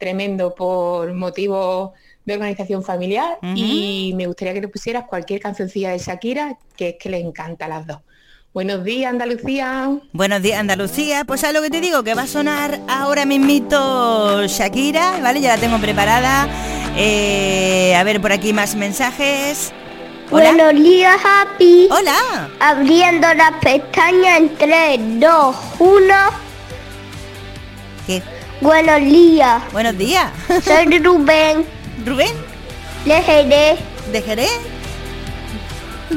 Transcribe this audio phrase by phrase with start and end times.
[0.00, 1.92] tremendo por motivos
[2.24, 6.94] de organización familiar y me gustaría que le pusieras cualquier cancioncilla de Shakira, que es
[6.98, 7.98] que le encanta a las dos.
[8.52, 9.90] Buenos días, Andalucía.
[10.12, 11.24] Buenos días, Andalucía.
[11.24, 15.40] Pues a lo que te digo, que va a sonar ahora mismito Shakira, ¿vale?
[15.40, 16.48] Ya la tengo preparada.
[16.96, 19.72] Eh, a ver, por aquí más mensajes.
[20.30, 21.88] Buenos días, Happy.
[21.90, 22.48] Hola.
[22.58, 26.49] Abriendo las pestañas en 3, 2, 1.
[28.60, 29.62] Buenos días.
[29.72, 30.30] Buenos días.
[30.64, 31.64] Soy Rubén.
[32.04, 32.32] ¿Rubén?
[33.04, 33.78] De Jerez.
[34.12, 34.50] ¿De Jerez?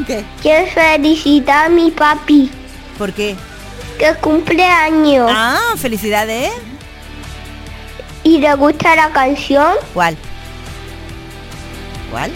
[0.07, 0.25] ¿Qué?
[0.41, 2.51] Quiero felicitar a mi papi.
[2.97, 3.35] ¿Por qué?
[3.97, 5.29] Que cumple años.
[5.33, 6.51] Ah, felicidades.
[8.23, 9.75] ¿Y le gusta la canción?
[9.93, 10.17] ¿Cuál?
[12.11, 12.31] ¿Cuál?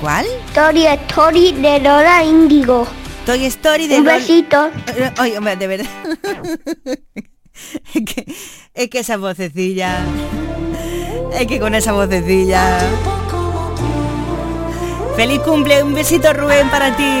[0.00, 0.26] ¿Cuál?
[0.48, 2.86] Story Story de Lola Índigo.
[3.26, 4.70] Toy Story de Un Lol- besito.
[4.96, 5.86] Eh, Oye, hombre, de verdad.
[7.94, 8.34] es, que,
[8.74, 10.04] es que esa vocecilla.
[11.32, 12.78] Es que con esa vocecilla.
[15.16, 17.20] Feliz cumple, un besito Rubén para ti.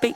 [0.00, 0.15] que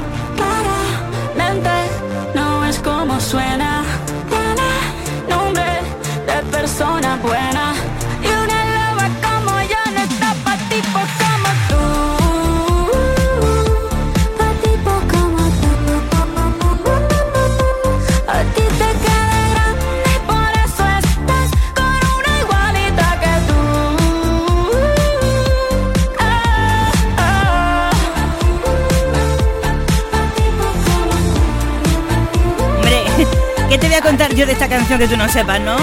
[34.41, 35.77] Yo de esta canción que tú no sepas, no?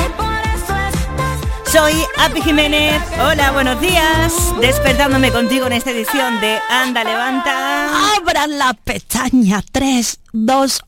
[1.70, 3.00] Soy Api Jiménez.
[3.20, 4.32] Hola, buenos días.
[4.60, 8.16] Despertándome contigo en esta edición de Anda, levanta.
[8.16, 10.80] Abran las pestañas 3, 2,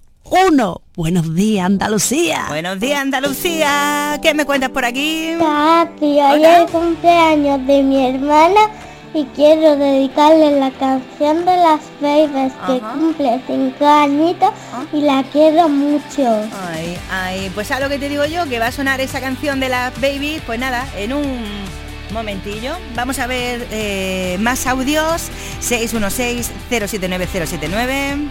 [0.51, 0.81] 1.
[0.97, 2.47] Buenos días, Andalucía.
[2.49, 4.19] Buenos días, Andalucía.
[4.21, 5.37] ¿Qué me cuentas por aquí?
[5.39, 8.63] Papi, hoy es el cumpleaños de mi hermana
[9.13, 12.93] y quiero dedicarle la canción de las babies que Ajá.
[12.93, 14.51] cumple cinco añitos
[14.93, 16.43] y la quiero mucho.
[16.69, 19.61] Ay, ay, pues a lo que te digo yo, que va a sonar esa canción
[19.61, 21.71] de las babies, pues nada, en un
[22.13, 22.77] Momentillo.
[22.95, 25.31] Vamos a ver eh, más audios.
[25.63, 28.29] 616-079-079.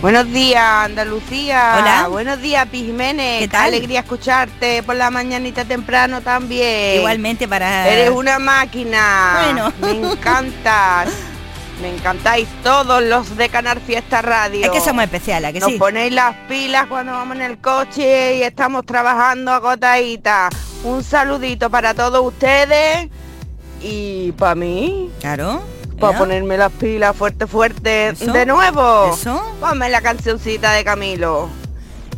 [0.00, 1.76] Buenos días, Andalucía.
[1.78, 2.08] Hola.
[2.08, 3.40] Buenos días, Pijménez.
[3.40, 3.66] ¿Qué tal?
[3.68, 6.98] alegría escucharte por la mañanita temprano también.
[6.98, 7.88] Igualmente para...
[7.88, 9.40] Eres una máquina.
[9.44, 9.72] Bueno.
[9.80, 11.08] Me encantas.
[11.82, 14.64] Me encantáis todos los de Canal Fiesta Radio.
[14.64, 15.78] Es que somos especiales, ¿a que Nos sí?
[15.78, 20.54] ponéis las pilas cuando vamos en el coche y estamos trabajando agotaditas.
[20.84, 23.08] Un saludito para todos ustedes
[23.82, 25.62] y para mí, Claro.
[25.98, 26.18] Para ¿eh?
[26.18, 28.32] ponerme las pilas fuerte, fuerte ¿Eso?
[28.32, 29.12] de nuevo.
[29.12, 29.42] ¿Eso?
[29.60, 31.48] Ponme la cancioncita de Camilo.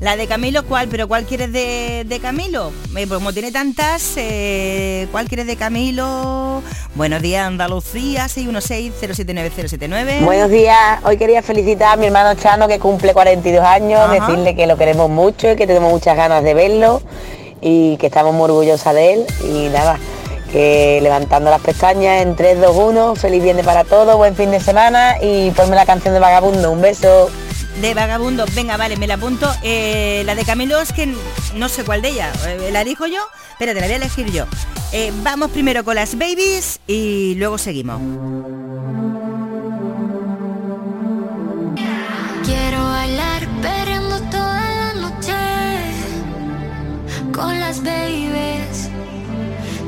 [0.01, 0.89] La de Camilo, ¿cuál?
[0.89, 2.71] ¿Pero cuál quieres de, de Camilo?
[2.95, 6.63] Eh, pues como tiene tantas, eh, ¿cuál quieres de Camilo?
[6.95, 10.23] Buenos días, Andalucía, 616-079-079.
[10.23, 14.13] Buenos días, hoy quería felicitar a mi hermano Chano que cumple 42 años, Ajá.
[14.13, 17.01] decirle que lo queremos mucho y que tenemos muchas ganas de verlo
[17.63, 19.99] y que estamos muy orgullosas de él y nada,
[20.47, 24.61] que levantando las pestañas en 3, 2, 1, feliz viernes para todos, buen fin de
[24.61, 27.31] semana y ponme la canción de Vagabundo, un beso.
[27.81, 29.51] De Vagabundo, venga, vale, me la apunto.
[29.63, 31.15] Eh, la de Camilo es que
[31.55, 32.33] no sé cuál de ella.
[32.47, 33.21] Eh, ¿La elijo yo?
[33.53, 34.47] Espérate, la voy a elegir yo.
[34.93, 38.01] Eh, vamos primero con las babies y luego seguimos.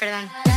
[0.00, 0.49] perdón.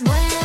[0.00, 0.41] vida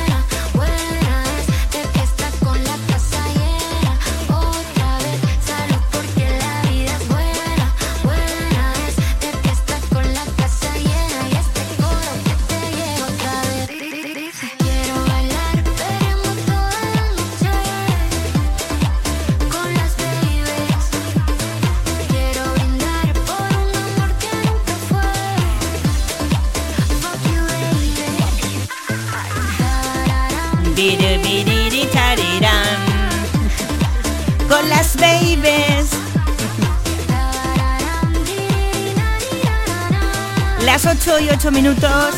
[41.37, 42.15] 8 y 8 minutos.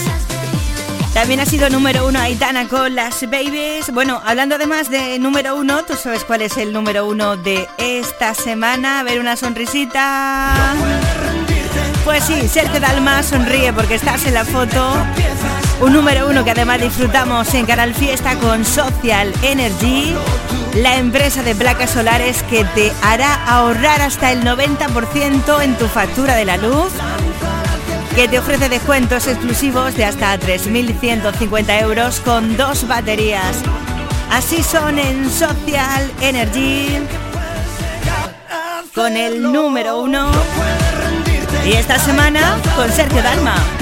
[1.13, 3.91] También ha sido número uno Aitana con las babies.
[3.91, 8.33] Bueno, hablando además de número uno, ¿tú sabes cuál es el número uno de esta
[8.33, 8.99] semana?
[8.99, 10.73] A ver una sonrisita.
[12.05, 14.93] Pues sí, Sergio Dalma sonríe porque estás en la foto.
[15.81, 20.13] Un número uno que además disfrutamos en Canal Fiesta con Social Energy,
[20.75, 26.35] la empresa de placas solares que te hará ahorrar hasta el 90% en tu factura
[26.35, 26.91] de la luz,
[28.15, 33.57] que te ofrece descuentos exclusivos de hasta 3.150 euros con dos baterías.
[34.31, 36.99] Así son en Social Energy,
[38.93, 40.31] con el número uno.
[41.65, 43.78] Y esta semana con Sergio Dalma.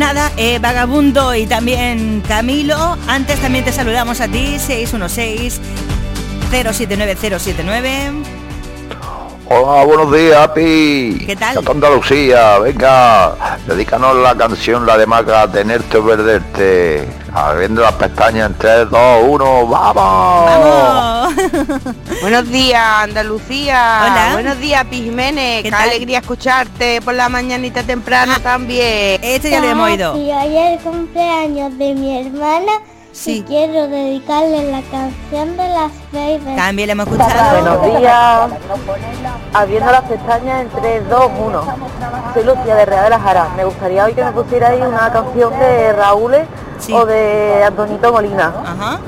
[0.00, 2.96] Nada eh, Vagabundo y también Camilo.
[3.06, 5.60] Antes también te saludamos a ti, 616
[6.50, 8.39] 079 079.
[9.52, 11.24] Hola, buenos días, Api.
[11.26, 11.56] ¿Qué tal?
[11.56, 13.34] Chato Andalucía, venga,
[13.66, 17.08] dedícanos la canción, la de Maca, tenerte o perderte.
[17.34, 19.94] Abriendo las pestañas en 3, 2, 1, ¡vamos!
[20.46, 21.34] ¡Vamos!
[22.22, 24.02] Buenos días, Andalucía.
[24.04, 24.28] Hola.
[24.34, 25.64] Buenos días, Pi Jiménez.
[25.64, 28.40] ¿Qué alegría escucharte por la mañanita temprano Ah.
[28.42, 29.20] también.
[29.22, 30.16] Este ya lo hemos oído.
[30.16, 32.72] Y hoy es el cumpleaños de mi hermana
[33.12, 33.38] Sí.
[33.38, 36.56] y quiero dedicarle la canción de las babies.
[36.56, 37.62] También lo hemos escuchado.
[37.62, 38.50] Buenos días.
[39.52, 41.64] Abriendo las pestañas en 3, 2, 1.
[42.34, 43.48] Soy Lucía de Real de la Jara.
[43.56, 46.34] Me gustaría hoy que me pusierais una canción de Raúl
[46.78, 46.92] Sí.
[46.94, 48.52] o de Antonito Molina.
[48.64, 49.00] Ajá.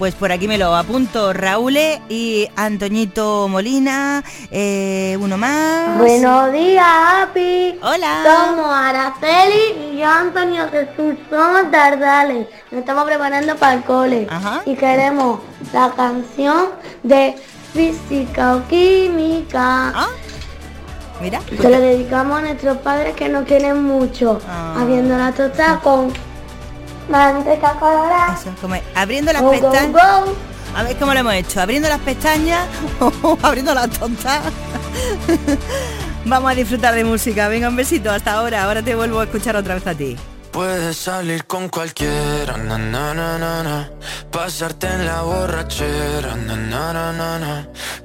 [0.00, 1.34] Pues por aquí me lo apunto.
[1.34, 1.76] Raúl
[2.08, 4.24] y Antoñito Molina.
[4.50, 5.98] eh, uno más.
[5.98, 6.86] Buenos días,
[7.24, 7.78] Api.
[7.82, 8.22] Hola.
[8.24, 11.16] Somos Araceli y yo, Antonio Jesús.
[11.28, 12.46] Somos Dardales.
[12.70, 14.26] Nos estamos preparando para el cole.
[14.30, 14.62] Ajá.
[14.64, 15.40] Y queremos
[15.74, 16.70] la canción
[17.02, 17.36] de
[17.74, 19.92] física o química.
[19.94, 20.08] Ah,
[21.20, 21.42] Mira.
[21.60, 24.40] Se lo dedicamos a nuestros padres que nos quieren mucho.
[24.48, 24.76] Ah.
[24.80, 26.10] Habiendo la tostada con
[27.10, 28.34] manteca colorada.
[28.34, 29.96] Eso, como es, abriendo las pestañas.
[30.74, 31.60] A ver cómo lo hemos hecho.
[31.60, 32.66] Abriendo las pestañas
[33.00, 34.40] o abriendo las tontas.
[36.24, 37.48] Vamos a disfrutar de música.
[37.48, 38.64] Venga, un besito hasta ahora.
[38.64, 40.16] Ahora te vuelvo a escuchar otra vez a ti.
[40.52, 43.90] Puedes salir con cualquiera, na na na na na.
[44.32, 46.34] Pasarte en la borrachera,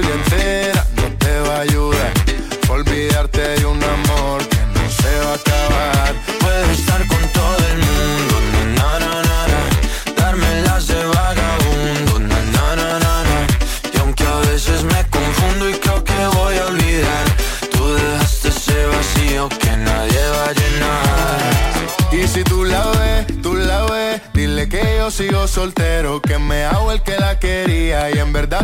[0.00, 0.27] Tatuarte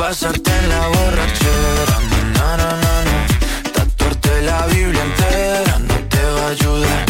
[0.00, 1.98] Pasarte en la borrachera,
[2.32, 2.70] na na
[3.04, 3.26] na.
[3.74, 7.09] Tatuarte la Biblia entera no te va a ayudar.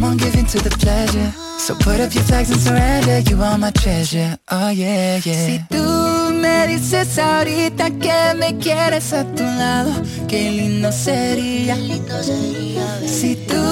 [0.00, 1.30] Come on, give in to the pleasure.
[1.58, 3.18] So put up your flags and surrender.
[3.28, 4.38] You are my treasure.
[4.50, 5.46] Oh yeah, yeah.
[5.46, 9.92] Si tú me dices ahorita que me quieres a tu lado,
[10.26, 11.76] qué lindo sería.
[13.06, 13.62] Si tú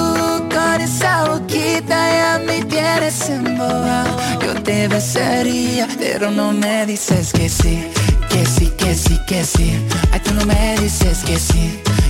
[0.53, 7.49] con esa boquita ya me tienes embobado, yo te besaría, pero no me dices que
[7.49, 7.87] sí,
[8.29, 9.83] que sí, que sí, que sí.
[10.11, 11.81] Ay, tú no me dices que sí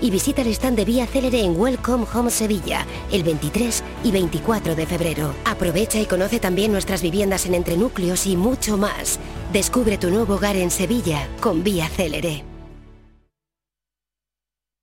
[0.00, 4.74] y visita el stand de Vía Célere en Welcome Home Sevilla el 23 y 24
[4.74, 5.34] de febrero.
[5.44, 9.18] Aprovecha y conoce también nuestras viviendas en entrenúcleos y mucho más.
[9.52, 12.53] Descubre tu nuevo hogar en Sevilla con Vía Célere.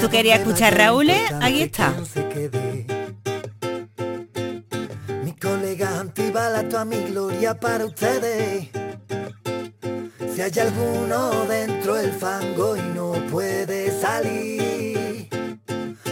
[0.00, 1.10] ¿Tú querías escuchar Raúl?
[1.10, 1.94] Aquí está.
[5.22, 8.68] Mi colega antibala toda mi gloria para ustedes.
[10.34, 15.28] Si hay alguno dentro del fango y no puede salir,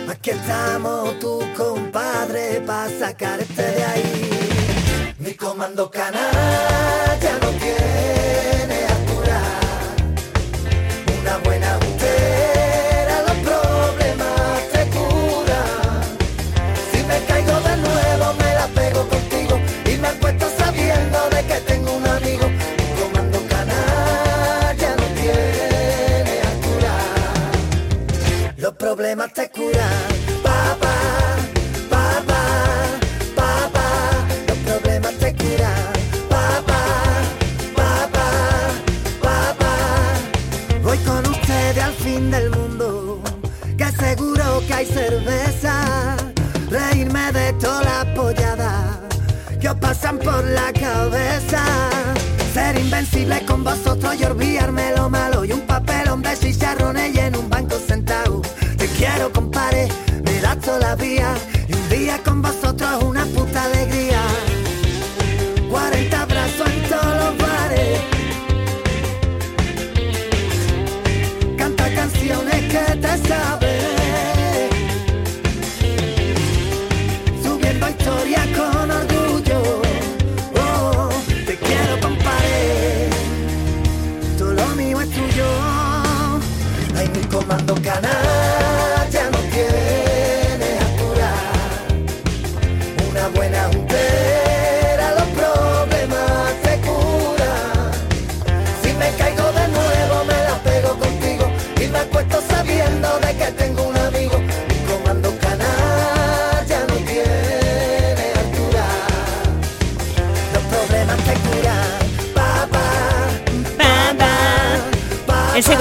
[0.08, 5.14] aquí estamos tu compadre para sacarte de ahí.
[5.18, 6.61] Mi comando canal
[50.10, 51.62] por la cabeza.
[52.52, 57.36] Ser invencible con vosotros y olvidarme lo malo y un papelón de chicharrones y en
[57.36, 58.42] un banco sentado.
[58.76, 59.88] Te quiero, compadre,
[60.24, 61.34] me das toda la vía
[61.68, 63.51] y un día con vosotros una puta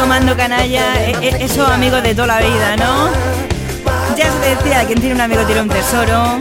[0.02, 3.12] Ese comando canalla, e- e- esos amigos de toda la vida, ¿no?
[4.18, 6.40] Ya se decía, quien tiene un amigo tiene un tesoro.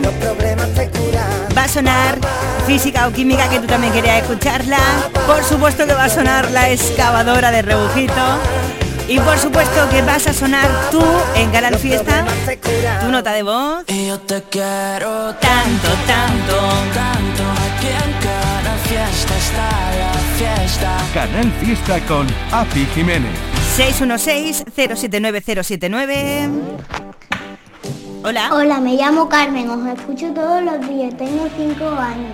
[1.55, 2.17] Va a sonar
[2.65, 4.79] física o química, que tú también querías escucharla.
[5.27, 8.23] Por supuesto que va a sonar la excavadora de rebujito.
[9.07, 11.03] Y por supuesto que vas a sonar tú
[11.35, 12.25] en Canal Fiesta,
[13.01, 13.83] tu nota de voz.
[13.89, 16.57] Y yo te quiero tanto, tanto,
[16.95, 17.43] tanto.
[17.77, 19.69] Aquí en cada fiesta está
[20.01, 20.97] la fiesta.
[21.13, 23.50] Canal Fiesta con Api Jiménez.
[23.77, 26.49] 616-079-079.
[28.23, 28.53] Hola.
[28.53, 32.33] Hola, me llamo Carmen, os escucho todos los días, tengo 5 años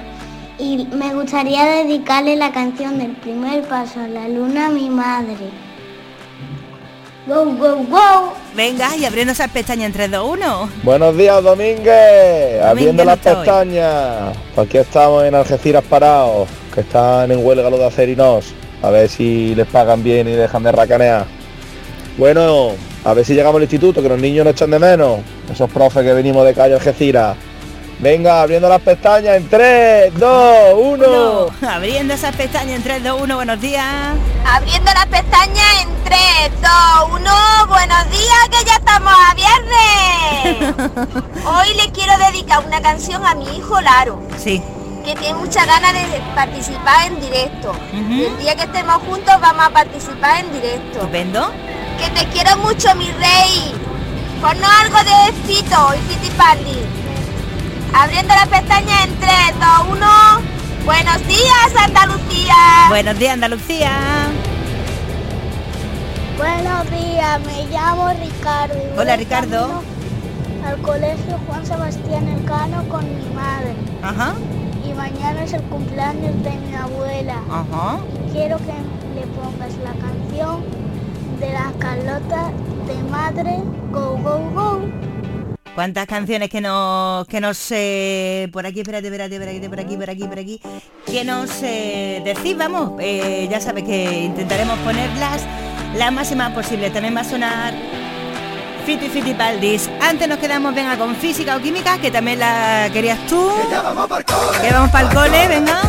[0.58, 5.52] y me gustaría dedicarle la canción del primer paso a la luna a mi madre.
[7.28, 8.34] Go, go, go.
[8.56, 10.70] Venga, y abriendo esas pestañas en 3, 2, 1.
[10.84, 12.64] Buenos días, Domínguez.
[12.64, 14.36] Abriendo no las pestañas.
[14.58, 18.56] Aquí estamos en Algeciras parados, que están en huelga los de Acerinos.
[18.82, 21.26] A ver si les pagan bien y dejan de racanear.
[22.18, 22.72] Bueno,
[23.04, 25.20] a ver si llegamos al instituto, que los niños no echan de menos.
[25.52, 27.36] Esos profes que venimos de calle Algeciras.
[28.00, 31.48] Venga, abriendo las pestañas en 3, 2, 1.
[31.68, 33.86] Abriendo esas pestañas en 3, 2, 1, buenos días.
[34.46, 36.20] Abriendo las pestañas en 3,
[36.62, 37.32] 2, 1,
[37.68, 40.76] buenos días que ya estamos a viernes.
[41.46, 44.62] Hoy le quiero dedicar una canción a mi hijo Laro, Sí.
[45.08, 47.74] Que tiene muchas ganas de participar en directo.
[47.94, 50.98] Y el día que estemos juntos vamos a participar en directo.
[50.98, 51.50] Estupendo.
[51.98, 53.74] Que te quiero mucho, mi rey.
[54.42, 56.80] Ponnos algo de Fito y Fitipaldi.
[57.94, 59.32] Abriendo las pestañas en 3,
[59.88, 60.08] 2, 1.
[60.84, 62.56] Buenos días, Andalucía.
[62.90, 63.92] Buenos días, Andalucía.
[66.38, 68.76] Buenos días, me llamo Ricardo.
[68.98, 69.84] Hola, Ricardo.
[70.66, 73.74] Al colegio Juan Sebastián Elcano con mi madre.
[74.04, 74.34] Ajá.
[74.98, 77.40] Mañana es el cumpleaños de mi abuela.
[77.50, 78.00] Ajá.
[78.28, 78.74] Y quiero que
[79.16, 80.64] le pongas la canción
[81.40, 82.52] de la Carlota
[82.88, 83.58] de madre
[83.92, 84.82] Go Go Go.
[85.76, 90.10] ¿Cuántas canciones que nos que nos eh, por aquí, espérate, espérate, espérate, por aquí, por
[90.10, 90.62] aquí, por aquí,
[91.06, 95.46] que nos eh, decís, vamos, eh, ya sabes que intentaremos ponerlas
[95.96, 96.92] las máximas posibles.
[96.92, 97.76] También va a sonar
[98.88, 99.90] Fiti Fiti Paldis.
[100.00, 103.52] Antes nos quedamos, venga, con física o química, que también la querías tú.
[103.70, 103.76] Que
[104.72, 105.82] vamos para el cole, venga.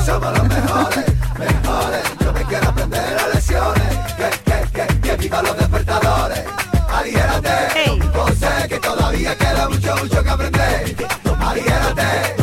[2.21, 6.41] Yo me quiero aprender las lecciones, que, que, que, que viva los despertadores.
[6.93, 8.01] Aligérate, hey.
[8.13, 10.97] José, que todavía queda mucho, mucho que aprender.
[11.39, 12.35] Aligérate,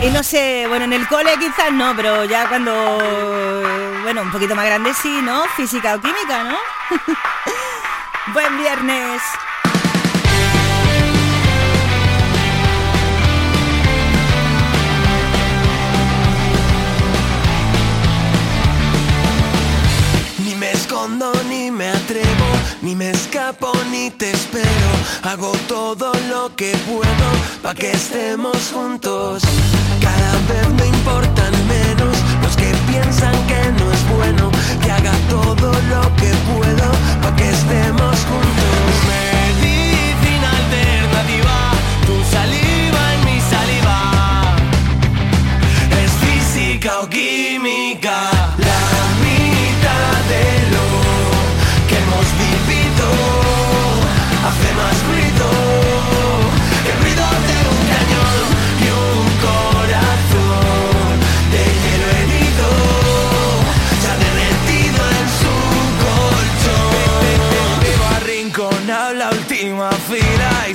[0.00, 2.72] Y no sé, bueno, en el cole quizás no, pero ya cuando,
[4.02, 5.44] bueno, un poquito más grande sí, ¿no?
[5.56, 6.56] Física o química, ¿no?
[8.32, 9.20] Buen viernes.
[21.48, 22.46] ni me atrevo,
[22.82, 24.90] ni me escapo ni te espero.
[25.22, 27.28] Hago todo lo que puedo
[27.62, 29.42] para que estemos juntos.
[32.56, 34.50] Que piensan que no es bueno.
[34.82, 36.90] Que haga todo lo que puedo
[37.22, 38.57] para que estemos juntos.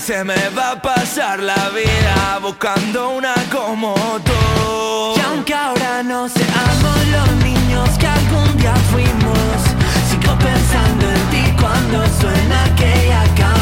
[0.06, 5.16] Se me va a pasar la vida buscando una como tú.
[5.16, 9.60] Y aunque ahora no seamos los niños que algún día fuimos,
[10.10, 13.53] sigo pensando en ti cuando suena aquella canción.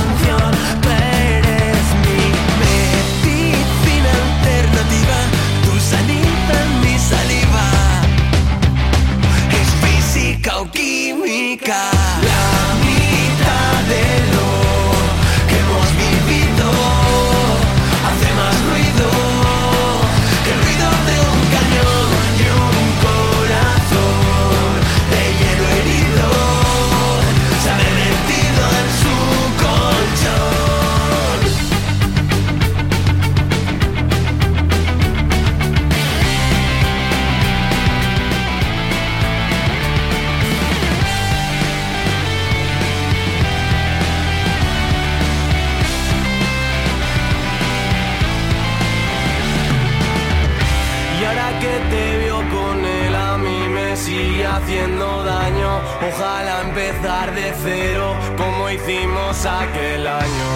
[57.64, 60.50] Cero como hicimos aquel año.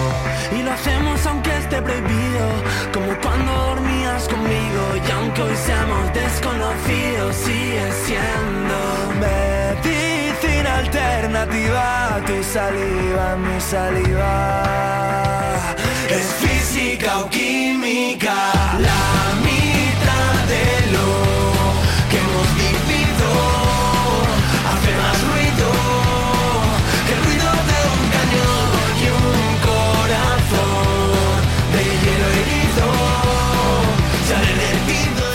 [0.56, 2.48] Y lo hacemos aunque esté prohibido,
[2.92, 4.82] como cuando dormías conmigo.
[4.96, 8.78] Y aunque hoy seamos desconocidos, sigue siendo
[9.20, 12.20] medicina alternativa.
[12.26, 14.64] Tu saliva, mi saliva.
[16.08, 18.34] Es física o química,
[18.78, 21.36] la mitad de lo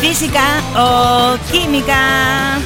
[0.02, 0.42] física
[0.76, 2.58] o química.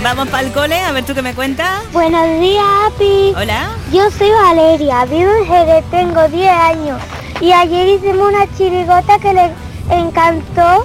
[0.00, 1.82] Vamos para el cole, a ver tú qué me cuentas.
[1.92, 3.34] Buenos días, Api.
[3.36, 3.70] Hola.
[3.92, 7.02] Yo soy Valeria, vivo en Jerez, tengo 10 años.
[7.40, 9.50] Y ayer hicimos una chirigota que le
[9.90, 10.84] encantó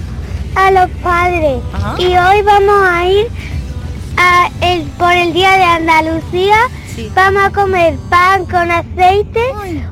[0.55, 1.61] a los padres.
[1.99, 3.27] Y hoy vamos a ir
[4.17, 6.57] a el, por el Día de Andalucía
[7.13, 9.41] Vamos a comer pan con aceite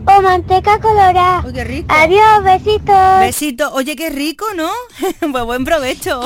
[0.05, 1.43] o manteca colorada.
[1.89, 3.19] Adiós, besitos.
[3.19, 3.71] Besitos.
[3.73, 4.69] Oye, qué rico, ¿no?
[5.31, 6.21] pues buen provecho.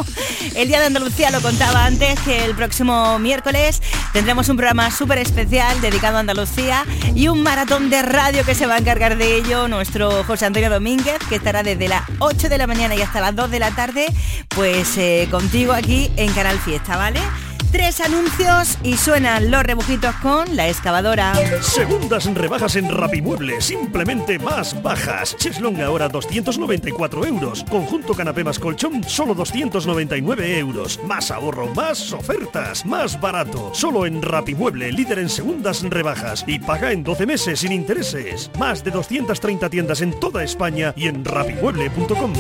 [0.56, 3.82] El Día de Andalucía lo contaba antes que el próximo miércoles
[4.14, 6.86] tendremos un programa súper especial dedicado a Andalucía
[7.16, 10.70] y un maratón de radio que se va a encargar de ello nuestro José Antonio
[10.70, 13.72] Domínguez, que estará desde las 8 de la mañana y hasta las 2 de la
[13.72, 14.08] tarde,
[14.50, 17.22] pues eh, contigo aquí en Canal Fiesta, ¿vale?
[17.72, 21.34] Tres anuncios y suenan los rebujitos con la excavadora.
[21.62, 25.36] Segundas rebajas en Rapimueble, simplemente más bajas.
[25.36, 27.66] Cheslong ahora 294 euros.
[27.70, 31.00] Conjunto canapé más colchón, solo 299 euros.
[31.04, 33.72] Más ahorro, más ofertas, más barato.
[33.74, 36.46] Solo en Rapimueble, líder en segundas rebajas.
[36.48, 38.50] Y paga en 12 meses sin intereses.
[38.58, 42.34] Más de 230 tiendas en toda España y en rapimueble.com.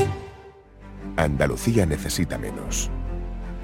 [1.17, 2.89] Andalucía necesita menos.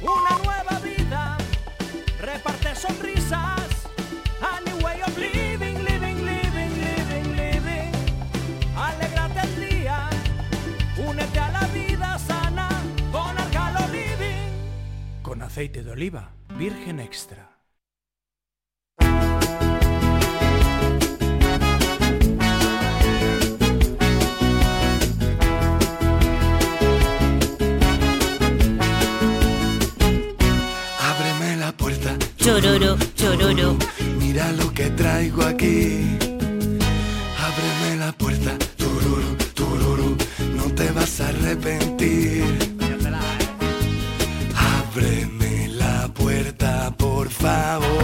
[0.00, 1.36] una nueva vida,
[2.20, 3.88] reparte sonrisas,
[4.40, 7.92] a new way of living, living, living, living, living.
[8.76, 10.08] Alégrate el día,
[10.96, 12.68] únete a la vida sana
[13.10, 15.22] con Argalo Living.
[15.22, 17.57] Con aceite de oliva, virgen extra.
[32.48, 33.76] Chororo, chororo.
[34.18, 36.16] Mira lo que traigo aquí.
[37.36, 38.56] Ábreme la puerta.
[38.78, 40.16] Tururu, tururu.
[40.56, 42.44] No te vas a arrepentir.
[44.56, 47.97] Ábreme la puerta, por favor.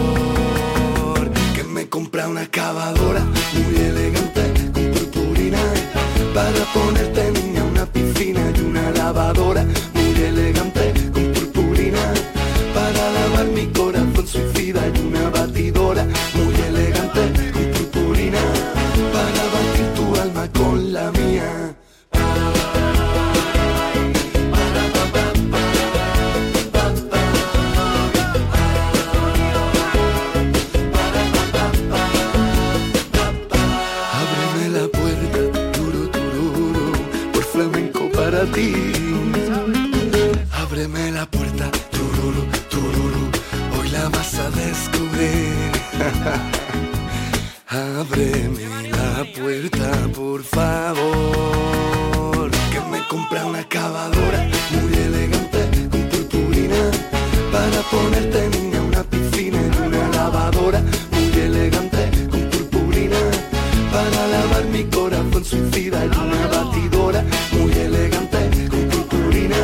[65.85, 69.57] Suicida y una batidora muy elegante con purpurina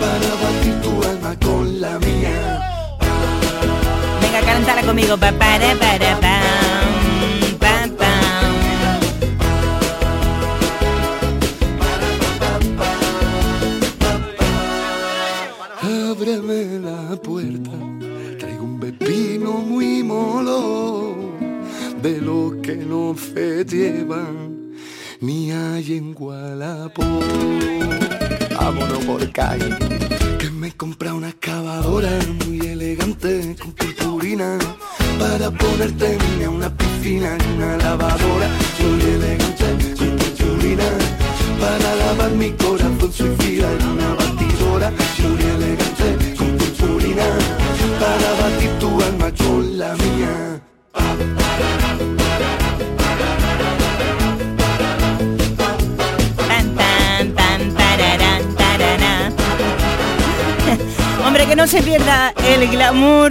[0.00, 2.96] para batir tu alma con la mía.
[4.20, 5.16] Venga, cántala conmigo.
[5.16, 8.14] Pa, para, para, pam, pam, pam.
[16.10, 17.70] Ábreme la puerta,
[18.38, 21.16] traigo un pepino muy molo,
[22.00, 24.53] de lo que no se llevan
[25.74, 27.02] hay en Gualapó.
[28.56, 29.76] Vámonos por calle,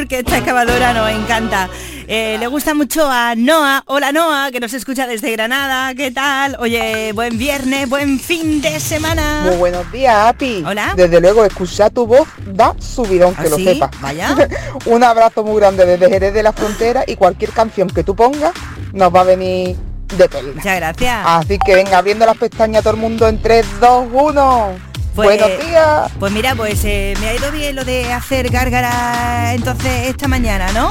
[0.03, 1.69] glamour que esta excavadora nos encanta.
[2.07, 3.83] Eh, le gusta mucho a Noah.
[3.87, 5.93] Hola Noah, que nos escucha desde Granada.
[5.95, 6.57] ¿Qué tal?
[6.59, 9.43] Oye, buen viernes, buen fin de semana.
[9.45, 10.63] Muy buenos días, Api.
[10.65, 10.93] Hola.
[10.95, 13.91] Desde luego, escuchar tu voz da subidón, que ¿Ah, lo sepas.
[14.01, 14.35] Vaya.
[14.85, 18.53] Un abrazo muy grande desde Jerez de la Frontera y cualquier canción que tú pongas
[18.91, 19.75] nos va a venir
[20.17, 20.51] de peli.
[20.53, 21.23] Muchas gracias.
[21.25, 24.92] Así que venga, abriendo las pestañas todo el mundo en 3, 2, 1.
[25.15, 26.11] Pues- Buenos días.
[26.19, 30.71] Pues mira, pues eh, me ha ido bien lo de hacer gárgara entonces esta mañana,
[30.71, 30.89] ¿no?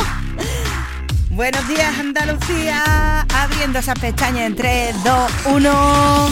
[1.30, 6.28] Buenos días Andalucía, abriendo esas pestañas en 3, 2, 1.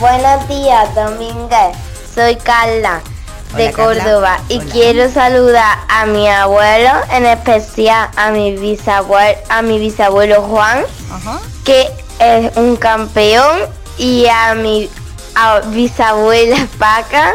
[0.00, 1.76] Buenos días, Domínguez.
[2.14, 3.00] Soy Carla
[3.56, 4.04] de Hola, Carla.
[4.04, 4.70] Córdoba y Hola.
[4.72, 10.82] quiero saludar a mi abuelo, en especial a mi bisabuelo, a mi bisabuelo Juan,
[11.64, 11.88] que
[12.20, 13.60] es un campeón,
[14.02, 14.90] y a mi
[15.34, 17.32] a bisabuela Paca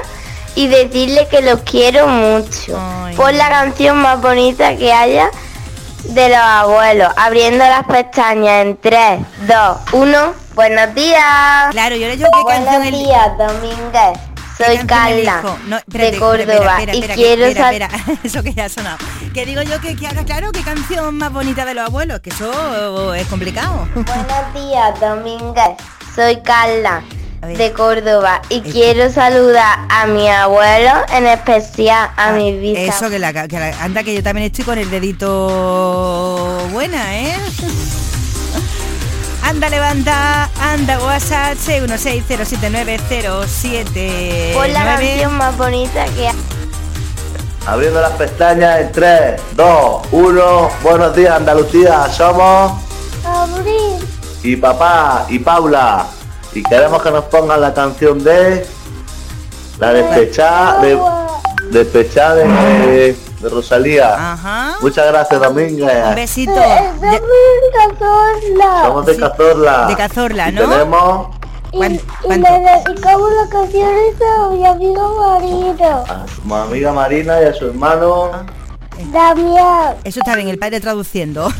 [0.56, 2.78] y decirle que los quiero mucho
[3.16, 5.30] por la canción más bonita que haya
[6.04, 10.34] de los abuelos, abriendo las pestañas en 3, 2, 1.
[10.56, 11.68] Buenos días.
[11.72, 14.20] Claro, yo le digo qué Buenos canción el- días, Domínguez.
[14.58, 15.10] Soy Carla
[15.42, 15.58] elijo?
[15.68, 18.70] No, espérate, de espera, Córdoba espera, y espera, quiero espera, espera, eso que ya ha
[18.70, 18.98] sonado.
[19.34, 22.32] Que digo yo que, que haga claro qué canción más bonita de los abuelos, que
[22.32, 23.88] eso es complicado.
[23.94, 25.78] Buenos días, Domínguez.
[26.18, 27.04] Soy Carla
[27.44, 32.92] de Córdoba y quiero saludar a mi abuelo, en especial a mi bisabuelo.
[32.92, 37.34] Eso que la, que la- anda que yo también estoy con el dedito buena, ¿eh?
[39.44, 44.54] Anda, levanta, anda, WhatsApp 616079079.
[44.56, 46.32] Por la canción más bonita que
[47.68, 50.70] Abriendo las pestañas en 3, 2, 1.
[50.82, 52.72] Buenos días Andalucía, somos
[53.24, 54.17] Abril.
[54.44, 56.06] Y papá y Paula.
[56.54, 58.66] Y queremos que nos pongan la canción de
[59.80, 61.00] la despechada de
[61.72, 64.34] despechada de, de Rosalía.
[64.34, 64.76] Ajá.
[64.82, 66.06] Muchas gracias Domínguez.
[66.08, 66.52] Un besito.
[66.54, 67.22] Es de
[67.74, 68.82] Cazorla.
[68.86, 69.86] Somos de Cazorla.
[69.88, 70.62] De Cazorla, Y ¿no?
[70.62, 71.28] tenemos
[71.74, 76.04] Y, y le dedicamos la canción esa a mi amigo Marino.
[76.08, 78.32] a su amiga Marina y a su hermano.
[79.12, 79.96] Damián.
[80.06, 81.52] Eso está bien, el padre traduciendo.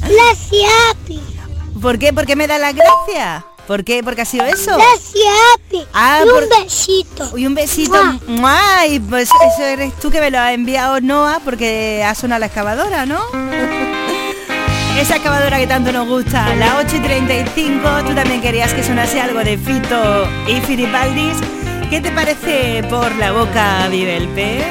[0.00, 1.37] Gracias.
[1.80, 2.12] ¿Por qué?
[2.12, 3.44] ¿Por qué me da la gracia?
[3.66, 4.02] ¿Por qué?
[4.02, 4.76] ¿Porque ha sido eso?
[4.76, 5.86] Gracias.
[5.92, 7.38] Ah, y un por- besito.
[7.38, 8.00] Y un besito.
[8.44, 12.46] Ay, pues eso eres tú que me lo has enviado Noah porque ha sonado la
[12.46, 13.20] excavadora, ¿no?
[14.98, 19.20] Esa excavadora que tanto nos gusta, la 8 y 35, tú también querías que sonase
[19.20, 21.36] algo de Fito y Firipaldis.
[21.88, 24.64] ¿Qué te parece por la boca vive el pez?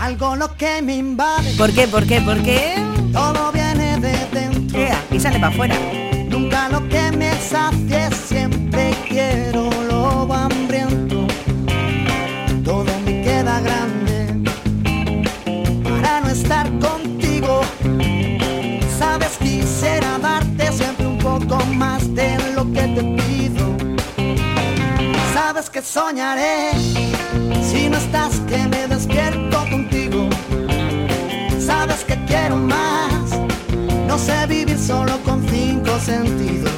[0.00, 1.54] Algo lo que me invade.
[1.56, 1.86] ¿Por qué?
[1.86, 2.20] ¿Por qué?
[2.22, 2.74] ¿Por qué?
[3.12, 4.26] Todo viene de
[5.18, 5.18] dentro.
[5.18, 5.76] Ea, y sale para afuera.
[6.28, 11.26] Nunca lo que me sacie, siempre quiero lo hambriento.
[12.64, 14.26] Todo me queda grande
[15.84, 17.62] para no estar contigo.
[18.98, 23.76] Sabes, quisiera darte siempre un poco más de lo que te pido.
[25.32, 26.72] Sabes que soñaré
[27.62, 30.28] si no estás, que me despierto contigo.
[31.58, 32.97] Sabes que quiero más.
[34.18, 36.77] Sé vivir solo con cinco sentidos.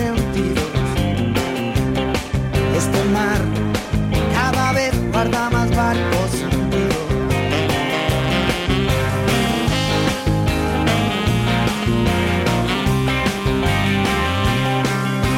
[0.00, 0.64] sentidos.
[2.80, 3.40] Este mar
[4.34, 6.30] cada vez guarda más barcos.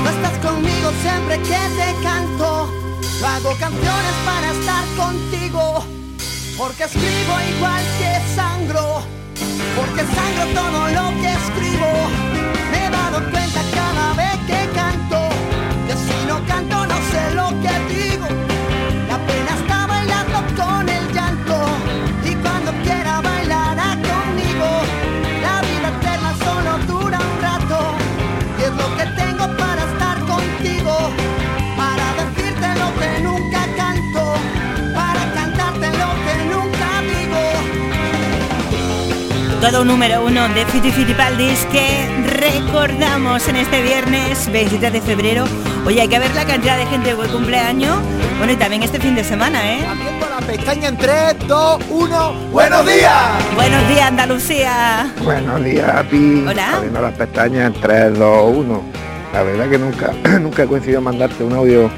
[0.02, 2.48] No estás conmigo siempre que te canto.
[3.32, 5.62] Hago canciones para estar contigo.
[6.58, 8.86] Porque escribo igual que sangro.
[9.76, 11.90] Porque sangro todo lo que escribo.
[12.70, 13.71] Me he dado cuenta cada
[39.62, 45.44] Todo un número uno de Fiti Fitipaldis que recordamos en este viernes 23 de febrero.
[45.86, 47.96] Oye, hay que ver la cantidad de gente que cumpleaños.
[48.38, 49.78] Bueno, y también este fin de semana, ¿eh?
[50.18, 52.32] La pestaña en 3, 2, 1.
[52.50, 53.54] ¡Buenos días!
[53.54, 55.14] Buenos días, Andalucía.
[55.22, 56.44] Buenos días, Api.
[56.44, 56.74] Hola.
[56.74, 58.82] Abriendo las pestañas en 3, 2, 1.
[59.32, 61.88] La verdad que nunca, nunca he coincidido en mandarte un audio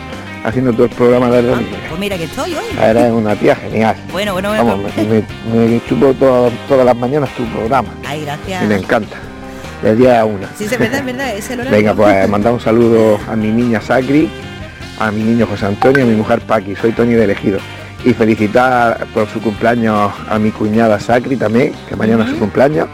[0.45, 1.81] haciendo todo el programa de Domínguez.
[1.89, 2.65] Pues mira que estoy hoy.
[2.81, 3.97] Eres una tía genial.
[4.13, 4.65] Bueno, bueno, bueno.
[4.65, 5.03] Vamos, me,
[5.61, 7.89] me- me chupo todo- todas las mañanas tu programa.
[8.07, 8.71] Ay, Y me gracias.
[8.71, 9.17] encanta.
[9.83, 10.47] De 10 a 1.
[10.57, 11.77] Sí, es verdad, es verdad, es el horario.
[11.79, 14.31] Venga, pues mandar un saludo a mi niña Sacri,
[14.99, 16.75] a mi niño José Antonio a mi mujer Paqui.
[16.77, 17.59] Soy Tony de Elegido.
[18.05, 22.87] Y felicitar por su cumpleaños a mi cuñada Sacri también, que mañana es su cumpleaños.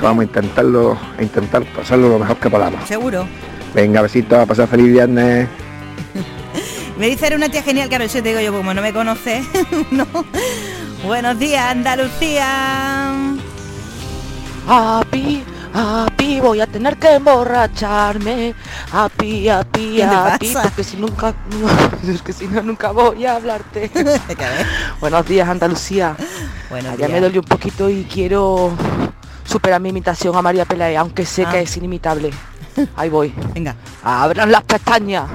[0.00, 2.84] Vamos a intentarlo, a intentar pasarlo lo mejor que podamos.
[2.86, 3.26] Seguro.
[3.74, 5.48] Venga, besitos, a pasar feliz viernes.
[6.98, 9.42] Me dice era una tía genial, claro, eso te digo yo, como no me conoce,
[9.90, 10.06] no.
[11.04, 13.12] Buenos días, Andalucía.
[14.68, 15.42] Api,
[15.74, 18.54] api, voy a tener que emborracharme.
[18.92, 21.34] Api, api, ¿Qué te api, porque si nunca,
[22.08, 23.90] es que si no nunca voy a hablarte.
[25.00, 26.16] Buenos días, Andalucía.
[26.70, 27.22] Buenos Ya me días.
[27.22, 28.72] dolió un poquito y quiero
[29.44, 31.50] superar mi imitación a María Pelae, aunque sé Ah.
[31.50, 32.30] que es inimitable.
[32.96, 33.34] Ahí voy.
[33.52, 33.74] Venga.
[34.02, 35.28] Abran las pestañas.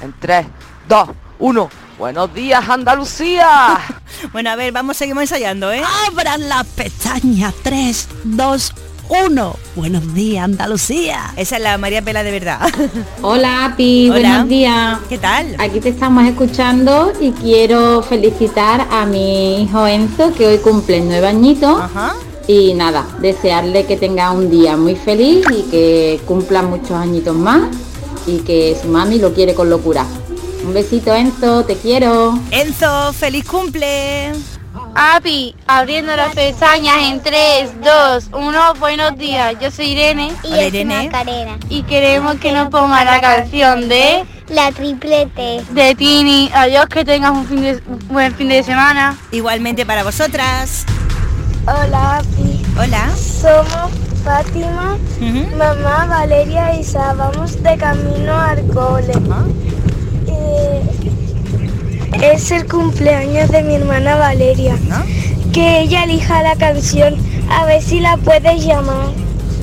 [0.00, 0.44] En 3,
[0.88, 1.08] 2,
[1.38, 1.70] 1.
[1.98, 3.78] Buenos días, Andalucía.
[4.32, 5.82] Bueno, a ver, vamos, seguimos ensayando, ¿eh?
[6.06, 7.52] Abran las pestañas.
[7.62, 8.72] 3, 2,
[9.08, 9.56] 1.
[9.76, 11.34] Buenos días, Andalucía.
[11.36, 12.60] Esa es la María Pela de verdad.
[13.22, 14.20] Hola, Api, Hola.
[14.20, 14.98] buenos días.
[15.08, 15.56] ¿Qué tal?
[15.58, 21.26] Aquí te estamos escuchando y quiero felicitar a mi hijo Enzo, que hoy cumple nueve
[21.26, 21.82] añitos.
[22.46, 27.62] Y nada, desearle que tenga un día muy feliz y que cumpla muchos añitos más
[28.26, 30.06] y que su mami lo quiere con locura.
[30.64, 32.38] Un besito, Enzo, te quiero.
[32.50, 34.32] Enzo, feliz cumple.
[34.94, 39.54] Api, abriendo las pestañas en 3, 2, 1, buenos días.
[39.60, 40.32] Yo soy Irene.
[40.42, 41.04] Y Hola, Irene.
[41.04, 41.58] Macarena.
[41.68, 45.62] Y queremos que nos ponga la canción de La triplete.
[45.70, 46.50] de Tini.
[46.54, 49.18] Adiós, que tengas un, fin de, un buen fin de semana.
[49.32, 50.86] Igualmente para vosotras.
[51.66, 52.62] Hola, Api.
[52.78, 53.10] Hola.
[53.16, 53.92] Somos
[54.24, 54.96] Fátima,
[55.58, 57.12] mamá Valeria y Isa.
[57.12, 59.12] Vamos de camino al cole.
[60.34, 60.82] Eh,
[62.22, 64.76] es el cumpleaños de mi hermana Valeria.
[65.52, 67.16] Que ella elija la canción.
[67.50, 69.12] A ver si la puedes llamar.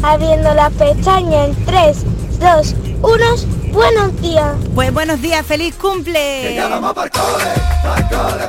[0.03, 1.97] Abriendo la pestaña en 3,
[2.39, 3.61] 2, 1.
[3.71, 4.53] Buenos días.
[4.75, 6.59] Pues buenos días, feliz cumple.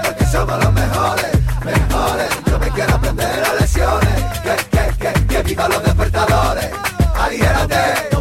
[0.03, 1.27] porque somos los mejores,
[1.65, 2.29] mejores.
[2.47, 6.71] Yo me quiero aprender las lecciones, que, que, que, que viva los despertadores.
[7.15, 8.13] Aliérate,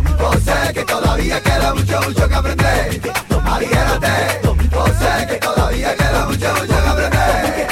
[0.43, 3.30] sé que todavía queda mucho, mucho que aprender.
[5.27, 7.67] Que todavía queda mucho, mucho que aprender.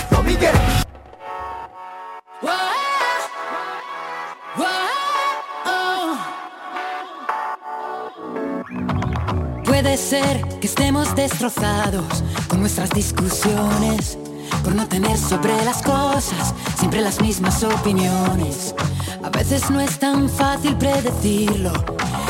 [9.66, 14.18] Puede ser que estemos destrozados con nuestras discusiones,
[14.64, 18.76] por no tener sobre las cosas siempre las mismas opiniones.
[19.24, 21.74] A veces no es tan fácil predecirlo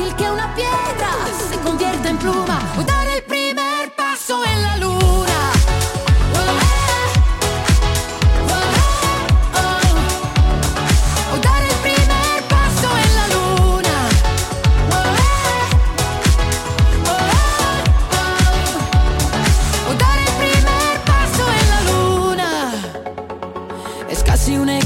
[0.00, 1.10] fácil que una piedra
[1.50, 2.58] se convierta en pluma.
[2.76, 2.78] Luna.
[2.78, 4.76] O dar el primer paso en la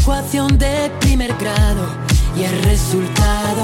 [0.05, 1.87] ecuación de primer grado
[2.37, 3.64] y el resultado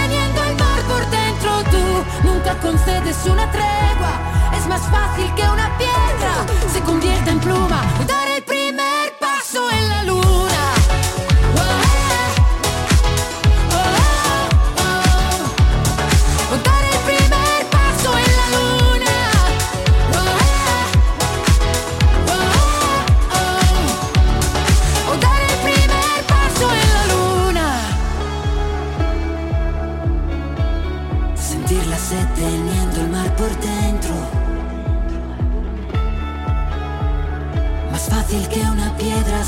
[0.91, 1.51] por dentro.
[1.73, 4.13] Tú nunca concedes una tregua,
[4.57, 6.33] es más fácil que una piedra
[6.73, 7.81] se convierta en pluma.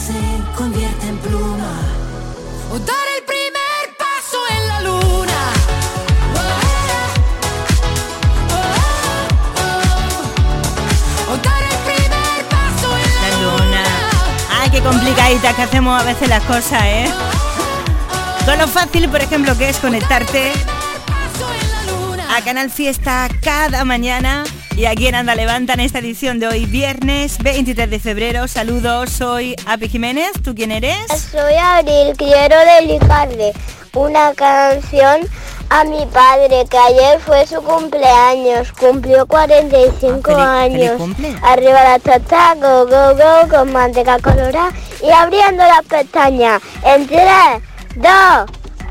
[0.05, 0.13] Se
[0.57, 1.73] convierte en pluma.
[2.71, 5.41] O dar el primer paso en la luna.
[11.31, 13.83] O dar el primer paso en la La luna.
[14.59, 17.05] Ay, qué complicaditas que hacemos a veces las cosas, ¿eh?
[18.45, 20.51] Con lo fácil, por ejemplo, que es conectarte
[22.35, 24.43] a Canal Fiesta cada mañana
[24.76, 28.47] Y aquí en Anda Levanta, en esta edición de hoy, viernes 23 de febrero.
[28.47, 30.32] Saludos, soy Api Jiménez.
[30.43, 30.97] ¿Tú quién eres?
[31.32, 33.53] Soy Abril, quiero dedicarle
[33.93, 35.21] una canción
[35.69, 41.01] a mi padre, que ayer fue su cumpleaños, cumplió 45 Ah, feliz años.
[41.43, 44.71] Arriba la tata, go, go, go, con manteca colorada
[45.03, 46.61] y abriendo las pestañas.
[46.84, 47.21] En 3,
[47.95, 48.09] 2,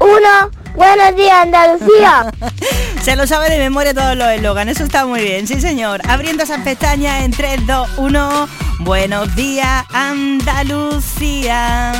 [0.01, 2.33] 1, buenos días Andalucía.
[3.03, 6.01] Se lo sabe de memoria todos los eslogans, eso está muy bien, sí señor.
[6.09, 8.49] Abriendo esas pestañas en 3, 2, 1.
[8.81, 11.93] Buenos días, Andalucía.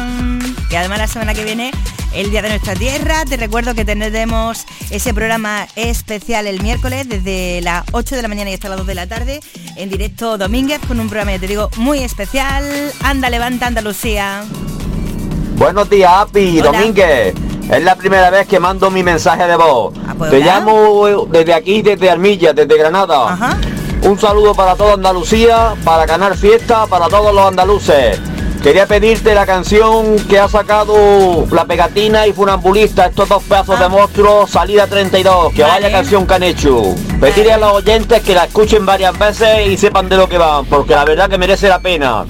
[0.71, 1.73] Y además la semana que viene,
[2.15, 3.25] el Día de Nuestra Tierra.
[3.25, 8.51] Te recuerdo que tendremos ese programa especial el miércoles desde las 8 de la mañana
[8.51, 9.41] y hasta las 2 de la tarde,
[9.77, 12.65] en directo Domínguez, con un programa, ya te digo, muy especial.
[13.03, 14.45] Anda, levanta Andalucía.
[15.57, 16.79] Buenos días, Api, Hola.
[16.79, 17.35] Domínguez.
[17.71, 19.95] Es la primera vez que mando mi mensaje de voz.
[20.19, 20.47] pues Te hola.
[20.47, 23.59] llamo desde aquí, desde Armilla, desde Granada.
[24.03, 28.19] Un saludo para toda Andalucía, para Canal Fiesta, para todos los andaluces.
[28.63, 33.89] Quería pedirte la canción que ha sacado La Pegatina y Funambulista, estos dos pedazos de
[33.89, 36.95] monstruos, Salida 32, que vaya canción que han hecho.
[37.21, 40.65] Pedirle a los oyentes que la escuchen varias veces y sepan de lo que van,
[40.67, 42.25] porque la verdad que merece la pena.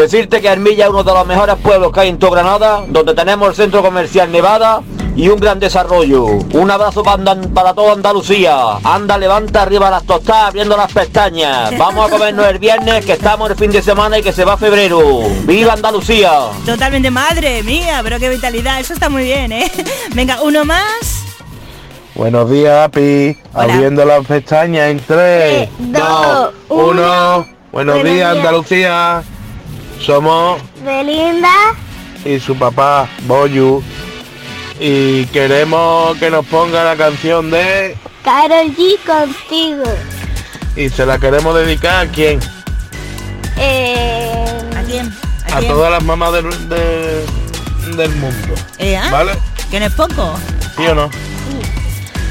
[0.00, 3.12] Decirte que Armilla es uno de los mejores pueblos que hay en toda Granada, donde
[3.12, 4.80] tenemos el centro comercial Nevada
[5.14, 6.24] y un gran desarrollo.
[6.24, 8.78] Un abrazo para, Andan- para toda Andalucía.
[8.82, 11.76] Anda, levanta arriba las tostadas, abriendo las pestañas.
[11.78, 14.56] Vamos a comernos el viernes, que estamos el fin de semana y que se va
[14.56, 15.00] febrero.
[15.44, 16.32] ¡Viva Andalucía!
[16.64, 19.70] Totalmente madre mía, pero qué vitalidad, eso está muy bien, ¿eh?
[20.14, 21.26] Venga, uno más.
[22.14, 23.36] Buenos días, Api.
[23.52, 26.86] Abriendo las pestañas en 3, 2, 1.
[26.88, 28.26] Buenos Buenos días, días.
[28.36, 29.22] Andalucía.
[30.00, 31.52] Somos Belinda,
[32.24, 33.82] y su papá, Boyu.
[34.78, 37.96] Y queremos que nos ponga la canción de...
[38.24, 39.84] Carol G contigo.
[40.74, 42.40] Y se la queremos dedicar a quién?
[43.58, 44.44] Eh,
[44.76, 45.14] ¿A quién?
[45.52, 47.26] A, todas las mamás del, de-
[47.96, 48.54] del mundo.
[48.78, 49.08] Eh, ¿ah?
[49.12, 49.32] ¿Vale?
[49.70, 50.34] Que no es poco.
[50.76, 51.10] ¿Sí o no?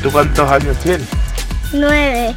[0.02, 1.08] ¿Tú cuántos años tienes?
[1.74, 2.34] Nueve.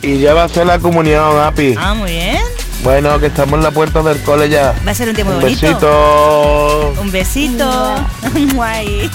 [0.00, 1.74] Y ya va a ser la comunión, Api.
[1.78, 2.38] Ah, muy bien.
[2.82, 4.74] Bueno, que estamos en la puerta del cole ya.
[4.86, 5.60] Va a ser un tiempo Un bonito.
[5.66, 6.94] besito.
[7.00, 7.94] Un besito.
[8.54, 9.10] Guay.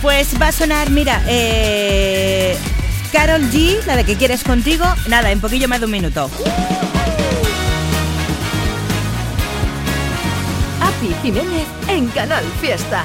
[0.00, 2.56] Pues va a sonar, mira, eh,
[3.12, 6.30] Carol G, la de que quieres contigo, nada, en poquillo más de un minuto.
[10.80, 13.04] Api Jiménez en Canal Fiesta.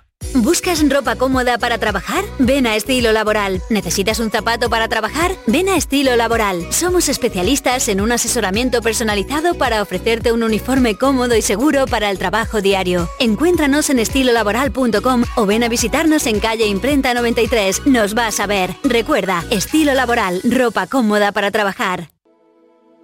[0.33, 2.23] ¿Buscas ropa cómoda para trabajar?
[2.39, 3.61] Ven a Estilo Laboral.
[3.69, 5.35] ¿Necesitas un zapato para trabajar?
[5.45, 6.71] Ven a Estilo Laboral.
[6.71, 12.17] Somos especialistas en un asesoramiento personalizado para ofrecerte un uniforme cómodo y seguro para el
[12.17, 13.09] trabajo diario.
[13.19, 17.85] Encuéntranos en estilolaboral.com o ven a visitarnos en calle Imprenta 93.
[17.87, 18.75] Nos vas a ver.
[18.83, 22.09] Recuerda, Estilo Laboral, ropa cómoda para trabajar.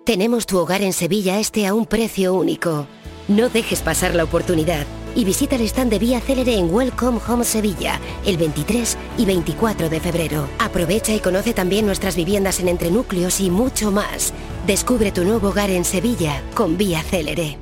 [0.06, 2.88] Tenemos tu hogar en Sevilla este a un precio único.
[3.28, 4.88] No dejes pasar la oportunidad
[5.18, 9.90] y visita el stand de Vía Célere en Welcome Home Sevilla el 23 y 24
[9.90, 10.48] de febrero.
[10.60, 14.32] Aprovecha y conoce también nuestras viviendas en entrenúcleos y mucho más.
[14.68, 17.58] Descubre tu nuevo hogar en Sevilla con Vía Célere.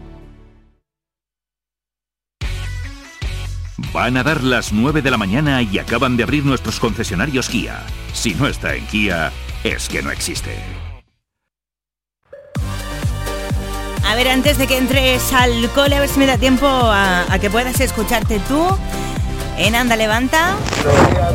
[3.93, 7.85] Van a dar las 9 de la mañana y acaban de abrir nuestros concesionarios Kia.
[8.11, 9.31] Si no está en Kia,
[9.63, 10.84] es que no existe.
[14.07, 17.25] A ver, antes de que entres al cole, a ver si me da tiempo a,
[17.29, 18.65] a que puedas escucharte tú.
[19.57, 20.55] En Anda Levanta.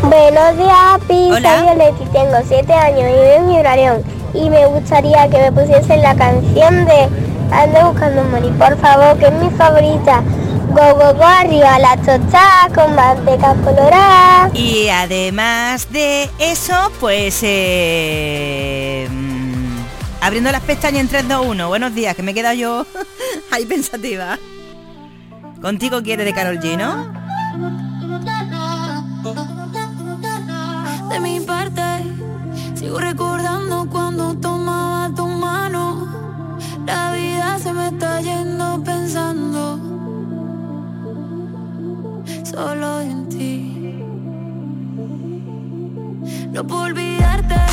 [0.02, 1.30] Buenos días, Pi.
[1.32, 1.58] Hola.
[1.58, 4.04] Soy Violeta y tengo 7 años y vivo en Gibraleón.
[4.34, 7.08] Y me gustaría que me pusiesen la canción de
[7.50, 10.22] Ando buscando un money, por favor, que es mi favorita.
[10.68, 14.50] Go, go, go, arriba la tostadas con manteca colorada.
[14.54, 18.69] Y además de eso, pues eh,
[20.20, 21.68] abriendo las pestañas en 3, 2, 1.
[21.68, 22.86] Buenos días, que me he quedado yo
[23.50, 24.38] ahí pensativa.
[25.60, 27.12] Contigo quiere de Carol G, ¿no?
[31.10, 31.82] De mi parte,
[32.74, 36.56] sigo recordando cuando tomaba tu mano.
[36.86, 39.78] La vida se me está yendo pensando
[42.44, 43.66] solo en ti.
[46.52, 47.69] No puedo olvidarte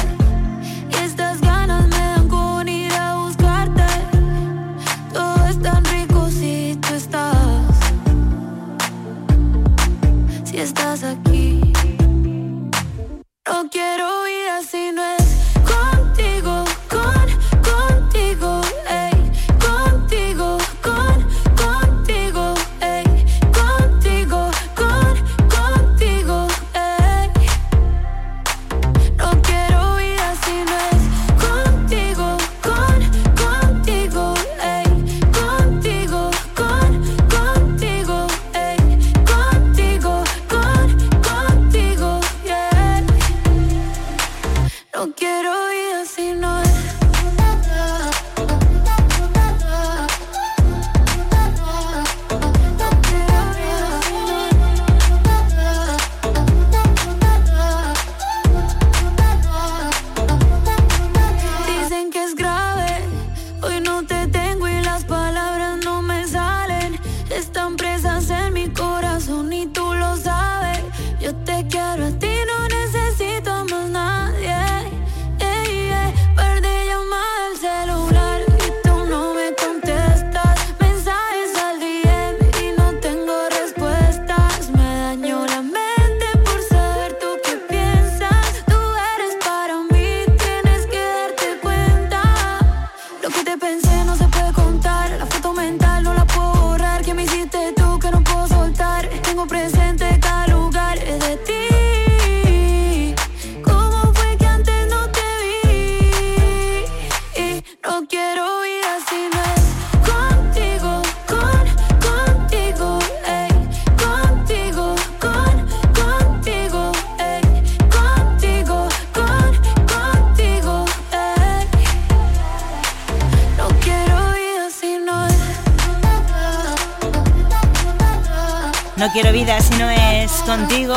[130.48, 130.96] contigo.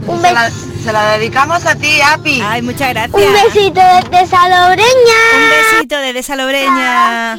[0.06, 2.40] Un se, la, se la dedicamos a ti, Api.
[2.42, 3.14] Ay, muchas gracias.
[3.14, 5.20] Un besito desde Salobreña.
[5.34, 7.38] Un besito desde Salobreña.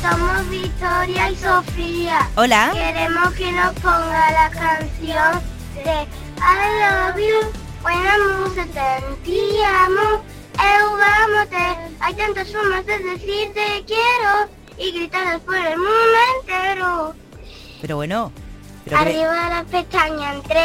[0.00, 2.28] Somos Victoria y Sofía.
[2.36, 2.70] Hola.
[2.72, 5.42] Queremos que nos ponga la canción
[5.74, 6.06] de
[6.38, 7.62] I love you.
[7.82, 8.64] Buena música,
[9.24, 10.31] te amo.
[12.04, 17.14] Hay tantas formas de decir te quiero y gritadas por el mundo entero.
[17.80, 18.32] Pero bueno.
[18.84, 20.60] Pero Arriba las pestañas en 3,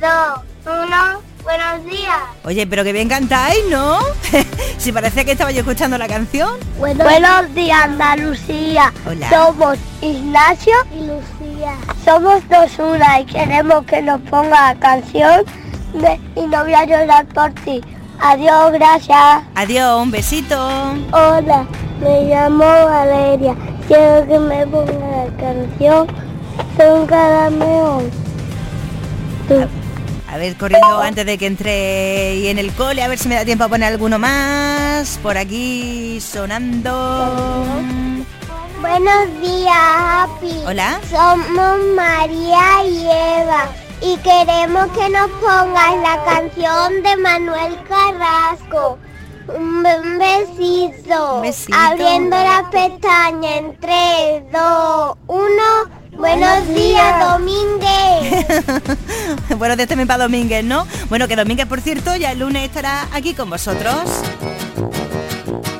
[0.00, 1.22] 2, 1.
[1.42, 2.18] Buenos días.
[2.44, 3.98] Oye, pero que bien cantáis, ¿no?
[4.78, 6.58] si parecía que estaba yo escuchando la canción.
[6.78, 8.92] Buenos días, Andalucía.
[9.06, 9.28] Hola.
[9.28, 11.76] Somos Ignacio y Lucía.
[12.04, 15.44] Somos dos una y queremos que nos ponga la canción
[15.92, 17.82] de Y no voy a llorar por ti.
[18.20, 19.42] Adiós, gracias.
[19.54, 20.56] Adiós, un besito.
[21.12, 21.66] Hola,
[22.00, 23.54] me llamo Valeria.
[23.86, 26.06] Quiero que me ponga la canción
[26.76, 28.10] Son Carameón.
[30.30, 33.36] A ver, corriendo antes de que entre y en el cole, a ver si me
[33.36, 35.18] da tiempo a poner alguno más.
[35.22, 37.64] Por aquí sonando.
[38.80, 40.62] Buenos días, Happy.
[40.66, 41.00] Hola.
[41.08, 43.68] Somos María y Eva
[44.00, 48.98] y queremos que nos pongas la canción de Manuel Carrasco.
[49.48, 51.40] Un be- un besito.
[51.40, 51.76] besito.
[51.76, 55.48] Abriendo las pestañas en 3, 2, 1.
[56.18, 58.46] Buenos días, Domínguez.
[59.58, 60.86] bueno, de también para Domínguez, ¿no?
[61.08, 63.94] Bueno, que Domínguez, por cierto, ya el lunes estará aquí con vosotros.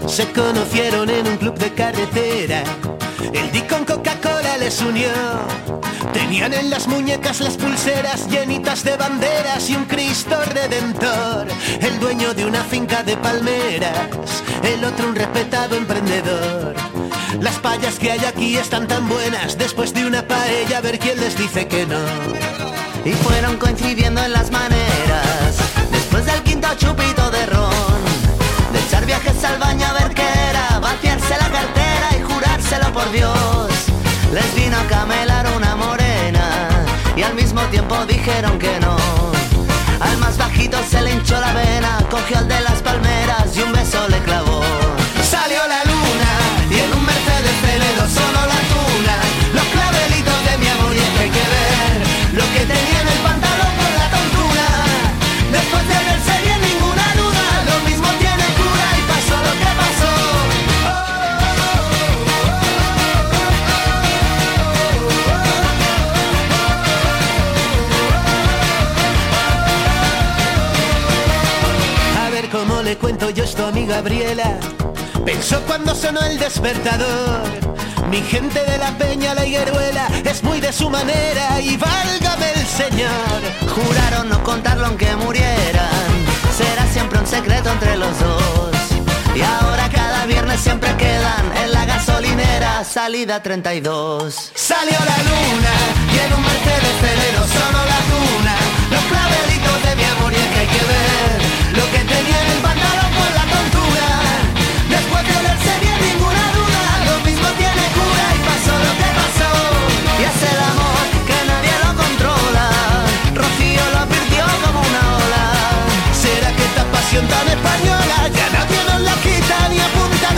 [0.06, 2.62] Se conocieron en un club de carretera.
[3.20, 5.10] El Dick con Coca-Cola les unió.
[6.12, 11.48] Tenían en las muñecas las pulseras llenitas de banderas y un Cristo redentor.
[11.80, 16.74] El dueño de una finca de palmeras, el otro un respetado emprendedor.
[17.40, 21.20] Las payas que hay aquí están tan buenas, después de una paella a ver quién
[21.20, 21.98] les dice que no.
[23.04, 25.56] y fueron coincidiendo en las maneras.
[25.90, 28.02] Después del quinto chupito de ron,
[28.72, 31.67] de echar viajes al baño a ver qué era, vaciarse la cartera
[32.68, 33.68] jurárselo por Dios.
[34.32, 36.68] Les vino a camelar una morena
[37.16, 38.96] y al mismo tiempo dijeron que no.
[40.00, 43.72] Al más bajito se le hinchó la vena, cogió al de las palmeras y un
[43.72, 44.87] beso le clavó.
[73.30, 74.58] Yo esto a mi Gabriela.
[75.24, 77.42] Pensó cuando sonó el despertador.
[78.10, 82.66] Mi gente de la peña, la higueruela, es muy de su manera y válgame el
[82.66, 83.40] señor.
[83.74, 86.08] Juraron no contarlo aunque murieran.
[86.56, 88.76] Será siempre un secreto entre los dos.
[89.34, 94.52] Y ahora cada viernes siempre quedan en la gasolinera, salida 32.
[94.54, 95.74] Salió la luna
[96.14, 98.56] y en un Mercedes Celero sonó la tuna.
[98.90, 101.48] Los clavelitos de mi amor y es que hay que ver
[101.78, 103.07] lo que tenía en el pantalón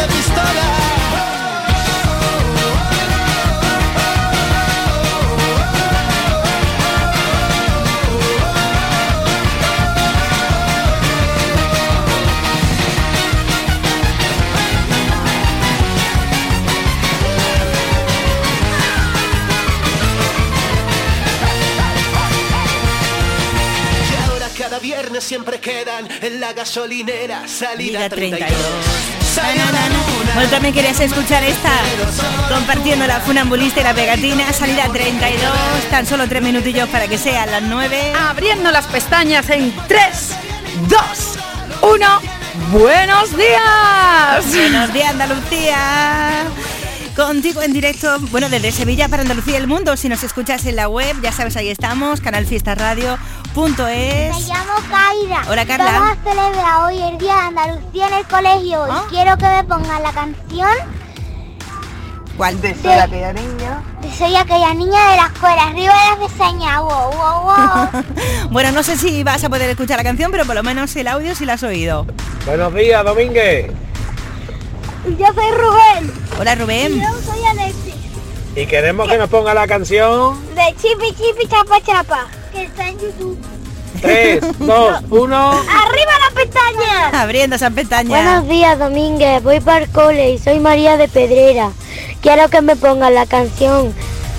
[0.00, 0.66] de pistola?
[24.10, 28.30] Y ahora cada viernes siempre quedan en la gasolinera salida 32.
[28.30, 29.19] Salió la luna.
[30.34, 31.70] Bueno, también querías escuchar esta,
[32.48, 35.52] compartiendo la funambulista y la pegatina, salida 32,
[35.90, 38.12] tan solo tres minutillos para que sean las 9.
[38.28, 40.36] Abriendo las pestañas en 3,
[40.88, 41.00] 2,
[41.82, 42.20] 1.
[42.72, 44.46] ¡Buenos días!
[44.52, 46.44] Buenos días, Andalucía.
[47.16, 49.96] Contigo en directo, bueno, desde Sevilla para Andalucía y el mundo.
[49.96, 53.18] Si nos escuchas en la web, ya sabes, ahí estamos, canalfiestaradio.es.
[53.56, 55.42] Me llamo Kaira.
[55.48, 55.92] Hola, Carla.
[55.92, 59.04] Vamos a celebrar hoy el Día de Andalucía en el colegio ¿Ah?
[59.06, 60.70] y quiero que me pongan la canción
[62.36, 62.60] ¿Cuál?
[62.60, 63.82] de Soy aquella niña.
[64.00, 65.62] De Soy aquella niña de la escuela.
[65.64, 66.78] Arriba las pestañas.
[66.80, 68.04] Wow, wow, wow.
[68.50, 71.08] Bueno, no sé si vas a poder escuchar la canción, pero por lo menos el
[71.08, 72.06] audio sí la has oído.
[72.46, 73.70] Buenos días, Domínguez.
[75.04, 76.12] Yo soy Rubén.
[76.38, 76.96] Hola, Rubén.
[76.96, 77.94] Y yo soy Alexis.
[78.56, 82.26] Y queremos que nos ponga la canción De Chipi Chipi Chapa Chapa.
[82.52, 83.38] Que está en YouTube.
[84.02, 85.50] 3, 2, 1.
[85.50, 87.12] ¡Arriba las pestañas!
[87.14, 88.24] Abriendo esas pestañas.
[88.24, 89.42] Buenos días, Domínguez.
[89.42, 91.70] Voy para el cole y soy María de Pedrera.
[92.20, 93.94] Quiero que me pongan la canción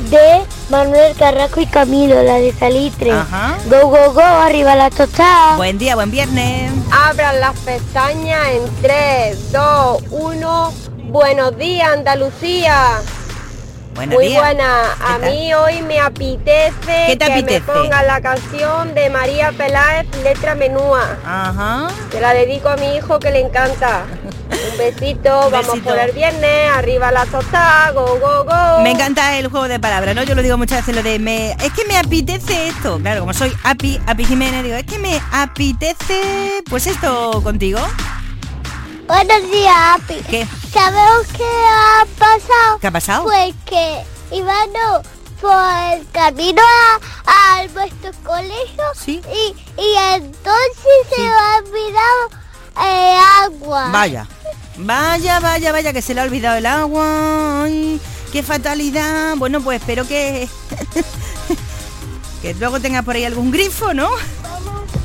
[0.09, 3.11] de Manuel Carrasco y Camilo, la de Salitre.
[3.11, 3.57] Ajá.
[3.69, 5.57] Go, go, go, arriba la tostada.
[5.57, 6.71] Buen día, buen viernes.
[6.91, 10.73] Abran las pestañas en 3, 2, 1.
[11.09, 13.01] Buenos días, Andalucía.
[13.95, 14.41] Buenos Muy días.
[14.41, 14.93] buena.
[15.05, 16.71] A mí hoy me apetece
[17.07, 17.59] ¿Qué te que apetece?
[17.59, 21.17] me pongan la canción de María Peláez, letra menúa.
[21.25, 21.87] Ajá.
[22.09, 24.03] Te la dedico a mi hijo que le encanta.
[24.71, 25.89] Un besito, Un vamos besito.
[25.89, 28.81] por el viernes, arriba la tostada, go, go, go.
[28.81, 30.23] Me encanta el juego de palabras, ¿no?
[30.23, 31.51] Yo lo digo muchas veces lo de me.
[31.51, 32.97] Es que me apetece esto.
[32.99, 37.79] Claro, como soy Api, Api Jiménez, digo, es que me apetece pues esto contigo.
[39.07, 40.15] Buenos días, Api.
[40.29, 40.47] ¿Qué?
[40.73, 42.79] ¿Sabemos qué ha pasado?
[42.79, 43.23] ¿Qué ha pasado?
[43.23, 45.05] Pues que íbamos
[45.41, 45.53] por
[45.93, 46.61] el camino
[47.25, 49.21] a, a nuestro colegio Sí.
[49.33, 52.29] y, y entonces se ha olvidado
[52.77, 53.89] el agua.
[53.91, 54.27] Vaya.
[54.77, 57.63] Vaya, vaya, vaya, que se le ha olvidado el agua.
[57.63, 57.99] Ay,
[58.31, 59.35] qué fatalidad.
[59.35, 60.47] Bueno, pues espero que.
[62.41, 64.09] que luego tengas por ahí algún grifo, ¿no?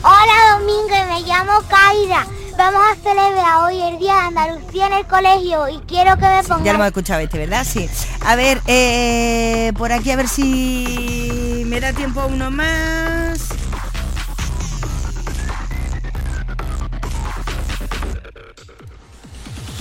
[0.02, 2.26] Hola Domingo, me llamo Kaira.
[2.57, 6.42] Vamos a celebrar hoy el Día de Andalucía en el colegio y quiero que me
[6.42, 6.64] pongan...
[6.64, 7.66] Ya lo hemos escuchado este, ¿verdad?
[7.68, 7.86] Sí.
[8.24, 13.48] A ver, eh, por aquí a ver si me da tiempo a uno más.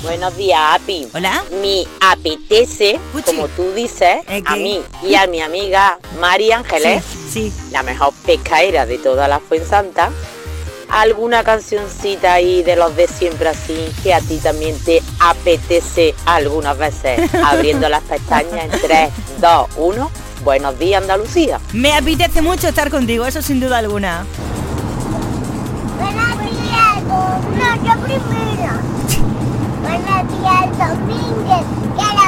[0.03, 1.07] Buenos días, Api.
[1.13, 1.43] Hola.
[1.61, 7.83] Mi apetece, como tú dices, a mí y a mi amiga Mari Ángeles, sí, la
[7.83, 10.11] mejor pescaera de toda la Fuensanta,
[10.89, 16.77] alguna cancioncita ahí de los de siempre así que a ti también te apetece algunas
[16.77, 19.09] veces, abriendo las pestañas en 3,
[19.41, 20.11] 2, 1.
[20.43, 21.59] Buenos días, Andalucía.
[21.73, 24.25] Me apetece mucho estar contigo, eso sin duda alguna.
[25.99, 28.73] Buenos días, no, yo primero.
[29.81, 31.65] Buenos días, Domínguez.
[31.95, 32.27] Quiero,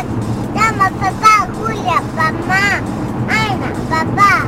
[0.55, 2.81] damos papá, Julia, mamá,
[3.29, 4.47] Ana, papá,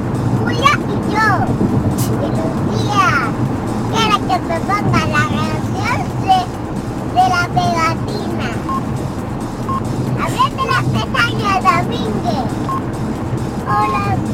[4.30, 6.40] que me ponga la canción de,
[7.16, 8.50] de la pegatina.
[10.24, 12.50] Abrete las pestañas, Domínguez.
[13.66, 14.30] Hola, soy...